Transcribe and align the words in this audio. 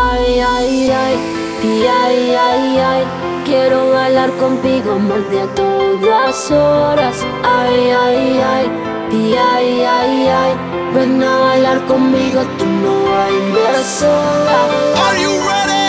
Ay, 0.00 0.40
ay, 0.40 0.90
ay, 1.04 1.14
y 1.62 1.86
ay, 1.86 2.34
ay, 2.48 2.78
ay. 2.92 3.02
Quiero 3.44 3.90
bailar 3.90 4.30
contigo 4.36 4.98
más 4.98 5.24
de 5.30 5.40
a 5.40 5.46
todas 5.54 6.50
horas. 6.50 7.16
Ay, 7.42 7.90
ay, 7.90 8.40
ay, 8.54 8.66
y 9.12 9.34
ay, 9.34 9.84
ay, 9.98 10.28
ay. 10.42 10.52
Ven 10.94 11.22
a 11.22 11.38
bailar 11.38 11.84
conmigo, 11.86 12.40
tú 12.58 12.66
no 12.66 12.94
bailes 13.10 13.86
sola. 14.00 14.60
Are 15.04 15.18
you 15.20 15.32
ready? 15.50 15.88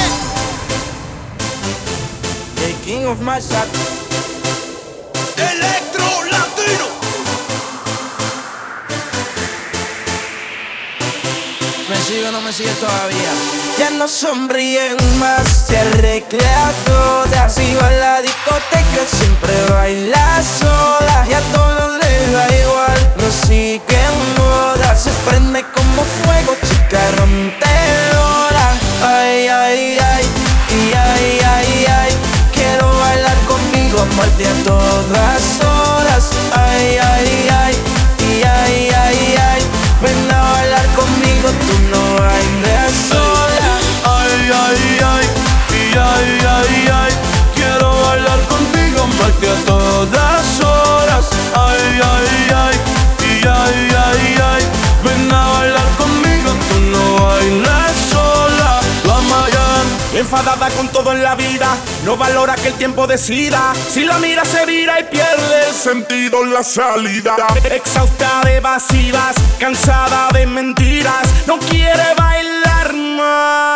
The 2.62 2.72
king 2.86 3.06
of 3.06 3.22
my 3.22 3.40
shot. 3.40 3.68
¿Me 11.90 11.96
sigue 11.96 12.28
o 12.28 12.32
no 12.32 12.42
me 12.42 12.54
sigue 12.54 12.70
todavía? 12.74 13.32
Ya 13.80 13.90
no 13.90 14.08
sonríen 14.08 14.96
más, 15.18 15.66
se 15.68 15.76
arregla 15.76 16.72
toda. 16.86 17.50
Si 17.50 17.74
va 17.74 17.88
a 17.88 17.92
la 17.92 18.22
discoteca, 18.22 19.08
siempre 19.08 19.54
baila 19.72 20.44
sola. 20.44 20.99
Ay, 46.46 46.88
ay. 46.94 47.14
Quiero 47.56 47.92
bailar 48.02 48.40
contigo 48.48 49.08
más 49.20 49.32
que 49.40 49.50
a 49.50 49.56
todas 49.66 50.62
horas. 50.62 51.30
Ay, 51.54 52.00
ay, 52.04 52.52
ay, 52.56 52.76
y 53.28 53.48
ay, 53.48 53.90
ay, 54.08 54.36
ay. 54.52 54.64
Ven 55.04 55.32
a 55.32 55.48
bailar 55.48 55.90
conmigo, 55.98 56.52
tú 56.70 56.80
no 56.92 57.26
bailes 57.26 57.96
sola. 58.12 58.80
La 59.06 59.16
Mayan, 59.22 59.88
Enfadada 60.16 60.70
con 60.72 60.90
todo 60.90 61.12
en 61.14 61.24
la 61.24 61.36
vida, 61.36 61.76
no 62.06 62.18
valora 62.18 62.56
que 62.56 62.70
el 62.70 62.74
tiempo 62.76 63.08
decida. 63.08 63.74
Si 63.90 64.04
la 64.04 64.18
mira 64.20 64.44
se 64.46 64.66
vira 64.66 65.00
y 65.00 65.04
pierde 65.04 65.68
el 65.68 65.74
sentido 65.74 66.44
en 66.44 66.54
la 66.54 66.64
salida. 66.64 67.36
Exhausta 67.72 68.42
de 68.44 68.58
evasivas, 68.58 69.36
cansada 69.60 70.30
de 70.34 70.46
mentiras, 70.46 71.28
no 71.48 71.58
quiere 71.60 72.14
bailar. 72.18 72.49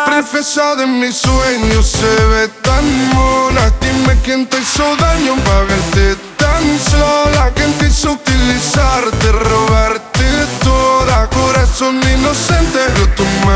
Princesa 0.06 0.76
de 0.76 0.86
mis 0.86 1.16
sueños 1.16 1.86
se 1.86 2.24
ve 2.26 2.48
tan 2.62 3.08
mona. 3.14 3.72
Dime 3.80 4.18
quién 4.22 4.46
te 4.46 4.58
hizo 4.58 4.96
daño 4.96 5.34
para 5.44 5.62
verte 5.62 6.16
tan 6.36 6.64
sola. 6.90 7.50
¿Quién 7.54 7.72
te 7.74 7.88
hizo 7.88 8.12
utilizarte, 8.12 9.32
robarte 9.32 10.24
toda. 10.62 11.28
Corazón 11.30 12.00
inocente, 12.16 12.78
pero 12.94 13.08
tú 13.16 13.24
me 13.46 13.54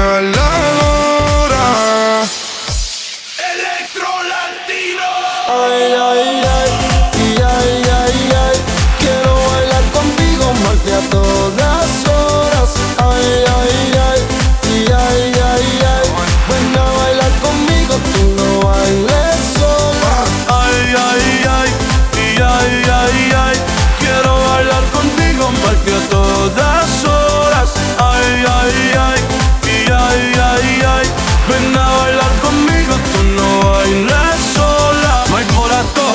que 25.88 25.94
a 25.94 26.08
todas 26.08 27.04
horas. 27.04 27.70
Ay, 27.98 28.44
ay, 28.58 28.92
ay, 29.06 29.20
y 29.64 29.90
ay, 29.90 30.32
ay, 30.50 30.82
ay. 30.94 31.06
Ven 31.48 31.76
a 31.76 31.88
bailar 31.98 32.32
conmigo, 32.44 32.94
tú 33.12 33.22
no 33.36 33.70
bailes 33.70 34.38
sola. 34.54 35.24
Mike 35.32 35.52
Morato. 35.52 36.06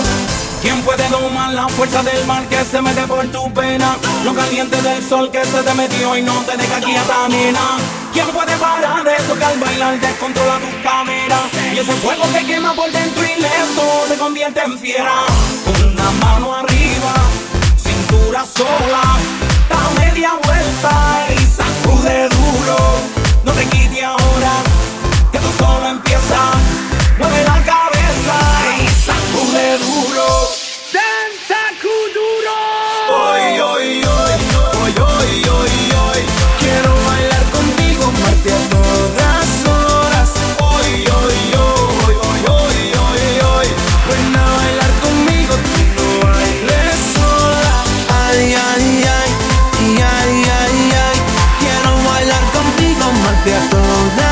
¿Quién 0.62 0.82
puede 0.84 1.08
domar 1.10 1.54
la 1.54 1.68
fuerza 1.68 2.04
del 2.04 2.26
mar 2.26 2.48
que 2.48 2.64
se 2.64 2.82
mete 2.82 3.02
por 3.08 3.26
tu 3.28 3.52
pena? 3.54 3.98
Lo 4.24 4.34
caliente 4.34 4.82
del 4.82 5.04
sol 5.04 5.30
que 5.32 5.44
se 5.44 5.62
te 5.62 5.74
metió 5.74 6.16
y 6.16 6.22
no 6.22 6.34
te 6.44 6.56
deja 6.56 6.78
aquí 6.78 6.96
a 6.96 7.28
nena. 7.28 7.66
¿Quién 8.14 8.28
puede 8.28 8.56
parar 8.58 9.06
eso 9.08 9.36
que 9.38 9.44
al 9.44 9.60
bailar 9.60 10.00
descontrola 10.00 10.60
tu 10.60 10.84
cadera? 10.88 11.40
Y 11.74 11.80
ese 11.80 11.92
fuego 11.94 12.24
te 12.32 12.46
quema 12.46 12.74
por 12.76 12.92
dentro 12.92 13.24
y 13.24 13.42
lento 13.42 13.84
te 14.08 14.16
convierte 14.18 14.62
en 14.62 14.78
fiera. 14.78 15.14
Una 15.84 16.12
mano 16.12 16.54
arriba, 16.54 16.83
solo 25.64 25.88
empiezas. 25.88 26.56
Mueve 27.18 27.44
la 27.44 27.60
cabeza 27.72 28.38
y 28.80 28.88
sacude 29.08 29.78
duro. 29.78 30.28
Kuduro. 31.84 32.56
Hoy, 33.20 33.60
hoy, 33.60 33.88
hoy, 34.16 34.36
hoy, 34.64 34.94
hoy, 35.08 35.32
hoy, 35.56 35.76
hoy. 36.02 36.22
Quiero 36.62 36.92
bailar 37.08 37.46
contigo, 37.58 38.04
Marte 38.22 38.52
a 38.60 38.62
todas 38.76 39.50
horas. 39.68 40.30
Hoy, 40.70 40.92
hoy, 41.18 41.40
hoy, 41.66 42.16
hoy, 42.28 42.42
hoy, 42.56 42.80
hoy, 43.04 43.26
hoy. 43.52 43.68
Ven 44.08 44.36
a 44.36 44.46
bailar 44.60 44.92
conmigo, 45.06 45.54
tú 45.76 45.82
no 45.98 46.08
bailes 46.26 46.98
sola. 47.16 47.74
Ay, 48.24 48.56
ay, 48.70 48.88
ay, 49.18 49.32
ay, 50.18 50.34
ay, 50.60 50.78
ay. 51.06 51.18
Quiero 51.60 51.92
bailar 52.10 52.44
contigo 52.58 53.06
que 53.44 53.54
a 53.54 53.70
todas 53.70 54.23